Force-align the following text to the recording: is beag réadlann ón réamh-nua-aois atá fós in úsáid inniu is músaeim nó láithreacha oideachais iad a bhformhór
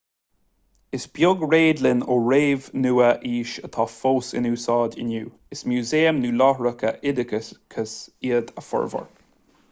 is 0.99 1.03
beag 1.15 1.41
réadlann 1.49 1.99
ón 2.13 2.23
réamh-nua-aois 2.29 3.51
atá 3.67 3.85
fós 3.95 4.29
in 4.39 4.47
úsáid 4.51 4.97
inniu 5.03 5.27
is 5.57 5.61
músaeim 5.73 6.21
nó 6.23 6.31
láithreacha 6.39 6.95
oideachais 7.11 7.93
iad 8.31 8.51
a 8.63 8.65
bhformhór 8.71 9.05